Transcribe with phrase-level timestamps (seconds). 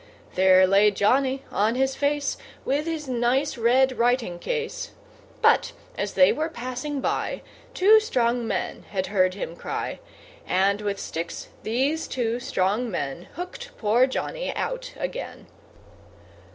[0.33, 4.93] There lay Johnny on his face, With his nice red writing case;
[5.43, 7.43] But, as they were passing by,
[7.75, 9.99] Two strong men had heard him cry;
[10.47, 15.45] And, with sticks, these two strong men Hooked poor Johnny out again.